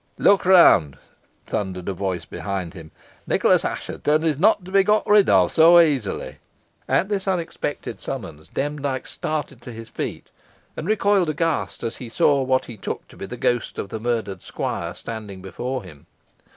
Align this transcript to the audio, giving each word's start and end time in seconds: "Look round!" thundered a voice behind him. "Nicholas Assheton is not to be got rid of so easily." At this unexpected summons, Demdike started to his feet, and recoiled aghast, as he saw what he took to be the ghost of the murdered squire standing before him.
"Look 0.17 0.47
round!" 0.47 0.97
thundered 1.45 1.87
a 1.87 1.93
voice 1.93 2.25
behind 2.25 2.73
him. 2.73 2.89
"Nicholas 3.27 3.63
Assheton 3.63 4.23
is 4.23 4.39
not 4.39 4.65
to 4.65 4.71
be 4.71 4.81
got 4.83 5.05
rid 5.07 5.29
of 5.29 5.51
so 5.51 5.79
easily." 5.79 6.37
At 6.89 7.07
this 7.07 7.27
unexpected 7.27 8.01
summons, 8.01 8.47
Demdike 8.51 9.05
started 9.05 9.61
to 9.61 9.71
his 9.71 9.89
feet, 9.91 10.31
and 10.75 10.87
recoiled 10.87 11.29
aghast, 11.29 11.83
as 11.83 11.97
he 11.97 12.09
saw 12.09 12.41
what 12.41 12.65
he 12.65 12.77
took 12.77 13.07
to 13.09 13.15
be 13.15 13.27
the 13.27 13.37
ghost 13.37 13.77
of 13.77 13.89
the 13.89 13.99
murdered 13.99 14.41
squire 14.41 14.95
standing 14.95 15.39
before 15.39 15.83
him. 15.83 16.07